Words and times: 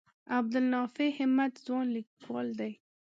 عبدالنافع 0.37 1.07
همت 1.19 1.53
ځوان 1.65 1.85
لیکوال 1.95 2.47
دی. 2.59 2.71